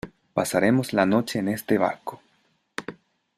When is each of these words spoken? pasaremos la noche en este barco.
pasaremos 0.33 0.93
la 0.93 1.05
noche 1.05 1.37
en 1.37 1.47
este 1.49 1.77
barco. 1.77 2.23